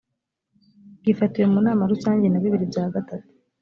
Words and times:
gifatiwe 1.05 1.45
mu 1.53 1.59
nama 1.65 1.83
rusange 1.91 2.25
na 2.29 2.41
bibiri 2.43 2.65
bya 2.71 2.85
gatatu 2.93 3.29